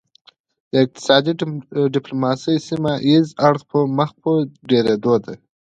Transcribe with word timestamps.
د 0.71 0.73
اقتصادي 0.85 1.31
ډیپلوماسي 1.95 2.55
سیمه 2.67 2.93
ایز 3.07 3.27
اړخ 3.47 3.63
مخ 3.97 4.09
په 4.23 4.31
ډیریدو 4.69 5.13
دی 5.25 5.35